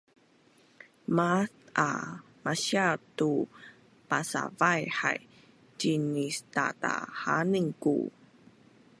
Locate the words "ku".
7.83-7.95